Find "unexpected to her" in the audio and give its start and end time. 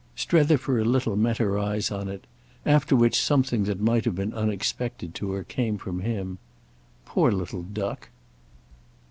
4.33-5.43